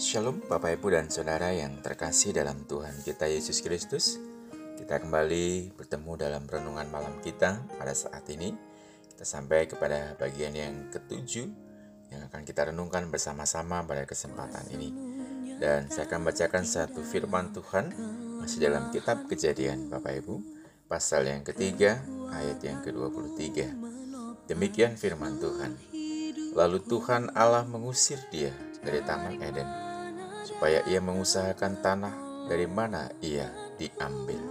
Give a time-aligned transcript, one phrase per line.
[0.00, 4.16] Shalom Bapak Ibu dan Saudara yang terkasih dalam Tuhan kita Yesus Kristus.
[4.80, 8.56] Kita kembali bertemu dalam renungan malam kita pada saat ini.
[9.12, 11.44] Kita sampai kepada bagian yang ketujuh
[12.08, 14.96] Yang akan kita renungkan bersama-sama pada kesempatan ini.
[15.60, 17.92] Dan saya akan bacakan satu firman Tuhan
[18.40, 20.40] Masih dalam kitab kejadian Bapak Ibu
[20.88, 22.00] Pasal yang ketiga
[22.32, 23.76] ayat yang ke-23
[24.48, 25.76] Demikian firman Tuhan.
[26.56, 29.68] Lalu Tuhan Allah mengusir dia dari Taman Eden,
[30.42, 32.14] supaya ia mengusahakan tanah
[32.50, 34.42] dari mana ia diambil.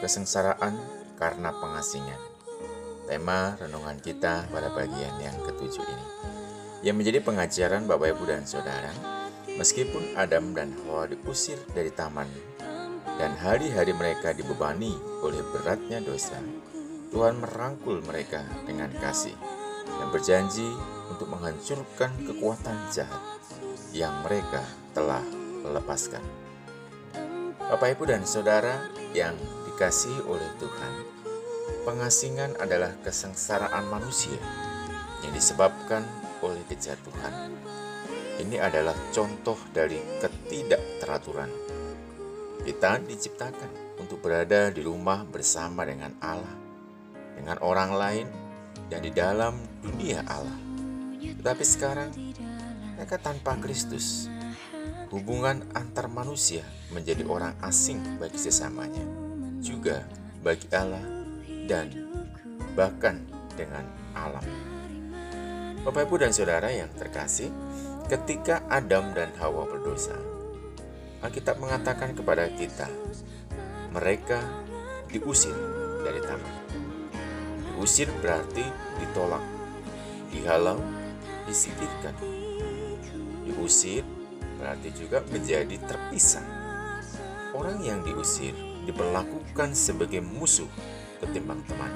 [0.00, 0.74] Kesengsaraan
[1.20, 2.20] karena pengasingan.
[3.08, 6.06] Tema renungan kita pada bagian yang ketujuh ini.
[6.84, 8.92] Yang menjadi pengajaran Bapak Ibu dan Saudara,
[9.58, 12.28] meskipun Adam dan Hawa diusir dari taman
[13.18, 14.94] dan hari-hari mereka dibebani
[15.26, 16.38] oleh beratnya dosa,
[17.10, 19.34] Tuhan merangkul mereka dengan kasih
[19.98, 20.70] dan berjanji
[21.10, 23.22] untuk menghancurkan kekuatan jahat
[23.90, 24.62] yang mereka
[24.94, 25.22] telah
[25.66, 26.22] lepaskan.
[27.68, 29.36] Bapak, Ibu, dan saudara yang
[29.68, 30.92] dikasihi oleh Tuhan,
[31.84, 34.40] pengasingan adalah kesengsaraan manusia
[35.20, 36.06] yang disebabkan
[36.40, 37.52] oleh kejatuhan.
[38.38, 41.50] Ini adalah contoh dari ketidakteraturan.
[42.62, 46.68] Kita diciptakan untuk berada di rumah bersama dengan Allah
[47.38, 48.26] dengan orang lain
[48.88, 50.58] dan di dalam dunia Allah.
[51.20, 52.10] Tetapi sekarang
[52.98, 54.26] mereka tanpa Kristus.
[55.08, 56.60] Hubungan antar manusia
[56.92, 59.00] menjadi orang asing bagi sesamanya,
[59.64, 60.04] juga
[60.44, 61.00] bagi Allah
[61.64, 61.88] dan
[62.76, 63.24] bahkan
[63.56, 64.44] dengan alam.
[65.80, 67.48] Bapak Ibu dan Saudara yang terkasih,
[68.12, 70.12] ketika Adam dan Hawa berdosa,
[71.24, 72.92] Alkitab mengatakan kepada kita,
[73.96, 74.44] mereka
[75.08, 75.56] diusir
[76.04, 76.87] dari taman.
[77.78, 78.66] Diusir berarti
[78.98, 79.38] ditolak,
[80.34, 80.82] dihalau,
[81.46, 82.10] disingkirkan.
[83.46, 84.02] Diusir
[84.58, 86.42] berarti juga menjadi terpisah.
[87.54, 88.50] Orang yang diusir
[88.82, 90.66] diperlakukan sebagai musuh
[91.22, 91.94] ketimbang teman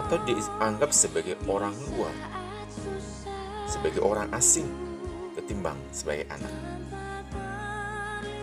[0.00, 2.16] atau dianggap sebagai orang luar,
[3.68, 4.64] sebagai orang asing
[5.36, 6.56] ketimbang sebagai anak.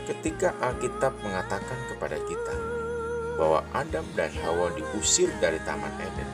[0.05, 2.78] Ketika Alkitab mengatakan kepada kita
[3.39, 6.29] bahwa Adam dan Hawa diusir dari Taman Eden.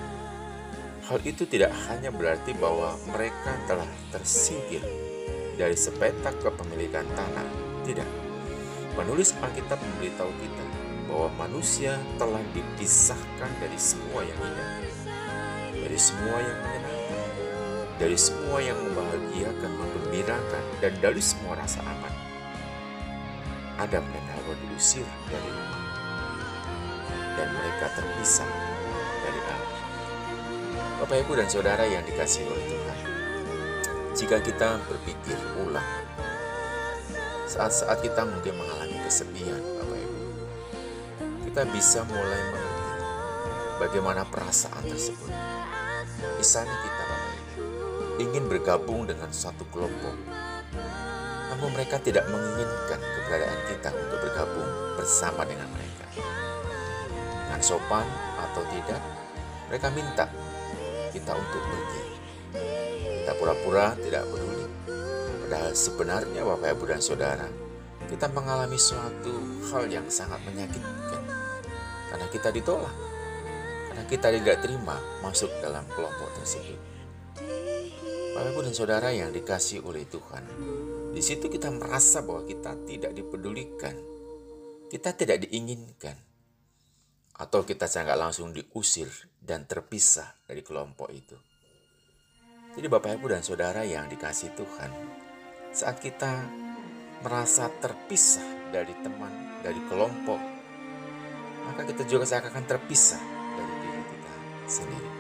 [1.05, 4.81] Hal itu tidak hanya berarti bahwa mereka telah tersingkir
[5.53, 7.45] dari sepetak kepemilikan tanah.
[7.85, 8.09] Tidak.
[8.97, 10.65] Penulis Alkitab memberitahu kita
[11.05, 14.71] bahwa manusia telah dipisahkan dari semua yang indah,
[15.77, 17.21] dari semua yang menyenangkan,
[18.01, 22.13] dari semua yang membahagiakan, menggembirakan, dan dari semua rasa aman.
[23.77, 25.74] Adam dan Hawa diusir dari
[27.35, 28.47] dan mereka terpisah
[29.23, 29.79] dari Allah.
[31.03, 32.99] Bapak, Ibu, dan Saudara yang dikasih oleh Tuhan,
[34.15, 35.91] jika kita berpikir ulang,
[37.45, 40.23] saat-saat kita mungkin mengalami kesepian, Bapak Ibu,
[41.51, 42.91] kita bisa mulai mengerti
[43.83, 45.31] bagaimana perasaan tersebut.
[46.39, 47.63] Misalnya kita, Bapak Ibu,
[48.23, 50.15] ingin bergabung dengan suatu kelompok,
[51.51, 55.84] namun mereka tidak menginginkan keberadaan kita untuk bergabung bersama dengan mereka
[57.65, 58.05] sopan
[58.37, 59.01] atau tidak,
[59.65, 60.29] mereka minta
[61.09, 62.03] kita untuk pergi.
[63.25, 64.69] Kita pura-pura tidak peduli.
[65.45, 67.49] Padahal sebenarnya Bapak Ibu dan Saudara,
[68.05, 69.33] kita mengalami suatu
[69.73, 71.25] hal yang sangat menyakitkan.
[72.13, 72.93] Karena kita ditolak.
[73.89, 76.77] Karena kita tidak terima masuk dalam kelompok tersebut.
[78.37, 80.45] Bapak Ibu dan Saudara yang dikasih oleh Tuhan,
[81.17, 83.95] di situ kita merasa bahwa kita tidak dipedulikan,
[84.91, 86.34] kita tidak diinginkan,
[87.35, 89.11] atau kita sangat langsung diusir
[89.43, 91.35] dan terpisah dari kelompok itu.
[92.75, 94.91] Jadi Bapak Ibu dan Saudara yang dikasih Tuhan,
[95.71, 96.43] saat kita
[97.23, 99.31] merasa terpisah dari teman,
[99.63, 100.39] dari kelompok,
[101.67, 103.19] maka kita juga seakan terpisah
[103.55, 104.33] dari diri kita
[104.67, 105.11] sendiri.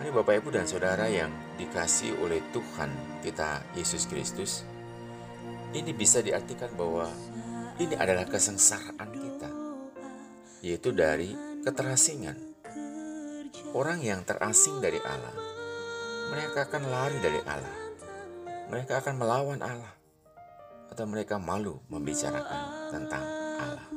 [0.00, 4.64] Mari Bapak Ibu dan Saudara yang dikasih oleh Tuhan kita Yesus Kristus,
[5.76, 7.08] ini bisa diartikan bahwa
[7.76, 9.57] ini adalah kesengsaraan kita
[10.64, 12.36] yaitu dari keterasingan.
[13.76, 15.36] Orang yang terasing dari Allah,
[16.32, 17.76] mereka akan lari dari Allah.
[18.68, 19.92] Mereka akan melawan Allah,
[20.92, 23.24] atau mereka malu membicarakan tentang
[23.56, 23.88] Allah.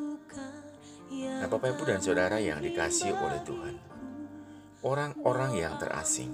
[1.12, 3.76] Nah, Bapak, Ibu, dan saudara yang dikasih oleh Tuhan,
[4.84, 6.32] orang-orang yang terasing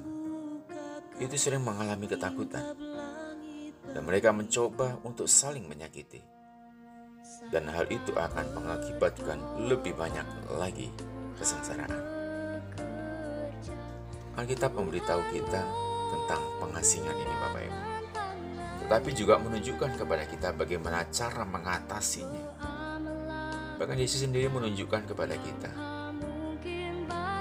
[1.18, 2.78] itu sering mengalami ketakutan,
[3.90, 6.37] dan mereka mencoba untuk saling menyakiti
[7.52, 10.92] dan hal itu akan mengakibatkan lebih banyak lagi
[11.40, 12.04] kesengsaraan.
[14.38, 15.62] Alkitab memberitahu kita
[16.14, 17.82] tentang pengasingan ini Bapak Ibu.
[18.86, 22.44] Tetapi juga menunjukkan kepada kita bagaimana cara mengatasinya.
[23.82, 25.72] Bahkan Yesus sendiri menunjukkan kepada kita.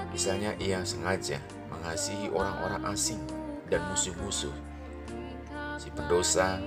[0.09, 1.37] Misalnya ia sengaja
[1.69, 3.21] mengasihi orang-orang asing
[3.69, 4.53] dan musuh-musuh.
[5.77, 6.57] Si pendosa,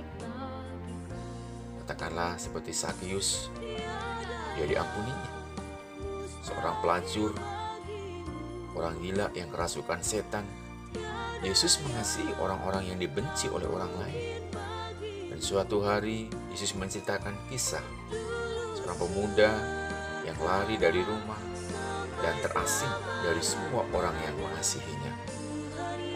[2.01, 3.53] katakanlah seperti Sakius,
[4.57, 5.37] dia diampuninya.
[6.41, 7.37] Seorang pelacur,
[8.73, 10.49] orang gila yang kerasukan setan,
[11.45, 14.49] Yesus mengasihi orang-orang yang dibenci oleh orang lain.
[15.29, 17.85] Dan suatu hari Yesus menceritakan kisah
[18.81, 19.53] seorang pemuda
[20.25, 21.37] yang lari dari rumah
[22.25, 22.97] dan terasing
[23.29, 25.13] dari semua orang yang mengasihinya.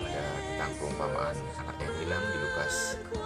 [0.00, 3.23] Ada tentang perumpamaan anak yang hilang di Lukas 15.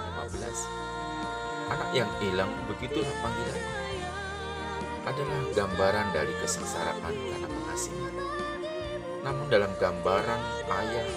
[1.69, 3.77] Anak yang hilang begitulah panggilannya.
[5.05, 8.15] Adalah gambaran dari kesengsaraan karena pengasingan.
[9.25, 11.09] Namun dalam gambaran ayah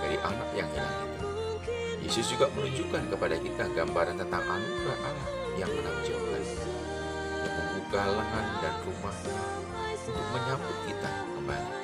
[0.00, 1.26] dari anak yang hilang itu,
[2.00, 5.28] Yesus juga menunjukkan kepada kita gambaran tentang anugerah Allah
[5.60, 6.42] yang menakjubkan,
[7.44, 9.36] yang membuka lengan dan rumahnya
[10.08, 11.74] untuk menyambut kita kembali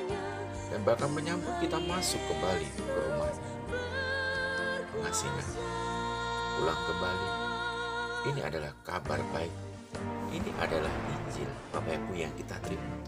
[0.73, 3.51] dan bahkan menyambut kita masuk kembali ke rumahnya.
[4.97, 5.49] Pengasingan,
[6.57, 7.29] pulang kembali,
[8.27, 9.55] ini adalah kabar baik.
[10.35, 12.99] Ini adalah Injil Bapak Ibu yang kita terima.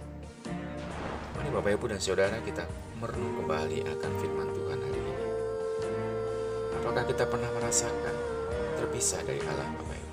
[1.35, 2.63] Mari Bapak Ibu dan Saudara kita
[3.03, 5.15] merenung kembali akan firman Tuhan hari ini.
[6.79, 8.15] Apakah kita pernah merasakan
[8.79, 10.13] terpisah dari Allah Bapak Ibu?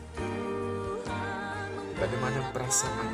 [2.02, 3.14] Bagaimana perasaan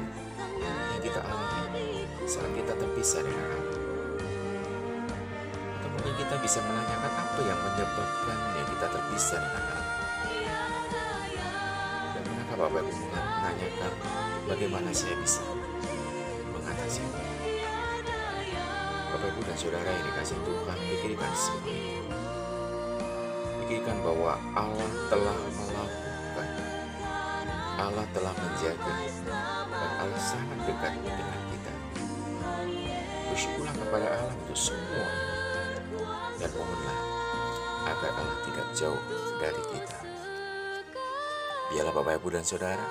[0.63, 3.79] yang kita alami saat kita terpisah dengan Allah?
[5.75, 8.39] Atau mungkin kita bisa menanyakan apa yang menyebabkan
[8.71, 9.81] kita terpisah dengan Allah?
[12.61, 13.93] Mengapa Bapak Ibu menanyakan
[14.45, 15.41] bagaimana saya bisa
[16.53, 17.01] mengatasi
[19.09, 22.05] Bapak Ibu dan Saudara yang dikasih Tuhan, pikirkan semua itu.
[23.65, 26.47] Pikirkan bahwa Allah telah melakukan,
[27.81, 28.95] Allah telah menjaga,
[29.65, 31.73] dan Allah sangat dekat dengan kita.
[33.25, 35.09] Bersyukurlah kepada Allah untuk semua
[36.37, 36.99] dan mohonlah
[37.89, 39.01] agar Allah tidak jauh
[39.41, 40.10] dari kita.
[41.71, 42.83] Biarlah Bapak Ibu dan Saudara,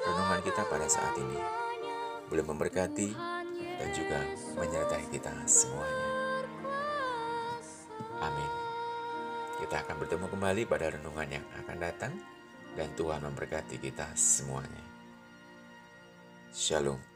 [0.00, 1.36] renungan kita pada saat ini
[2.32, 3.12] boleh memberkati
[3.76, 4.24] dan juga
[4.56, 6.08] menyertai kita semuanya.
[8.24, 8.50] Amin.
[9.60, 12.12] Kita akan bertemu kembali pada renungan yang akan datang
[12.72, 14.80] dan Tuhan memberkati kita semuanya.
[16.56, 17.15] Shalom.